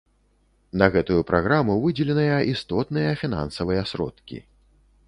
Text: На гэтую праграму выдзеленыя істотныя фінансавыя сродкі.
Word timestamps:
На 0.81 0.87
гэтую 0.95 1.21
праграму 1.31 1.75
выдзеленыя 1.83 2.39
істотныя 2.55 3.13
фінансавыя 3.25 3.81
сродкі. 3.95 4.45